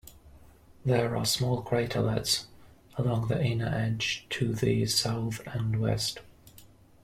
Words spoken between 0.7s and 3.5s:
There are small craterlets along the